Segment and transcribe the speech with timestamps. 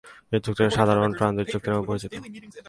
[0.31, 2.11] এ চুক্তিটি সাধারনত ট্রানজিট চুক্তি নামে পরিচিত।